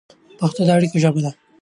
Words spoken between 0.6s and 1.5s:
د اړیکو ژبه ده.